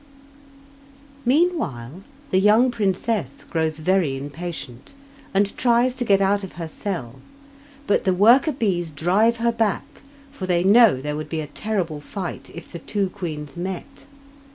[1.27, 2.01] Meanwhile
[2.31, 4.93] the young princess grows very impatient,
[5.31, 7.19] and tries to get out of her cell,
[7.85, 9.85] but the worker bees drive her back,
[10.31, 13.85] for they know there would be a terrible fight if the two queens met.